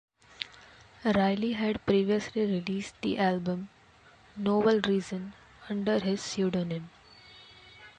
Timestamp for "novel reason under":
4.35-5.99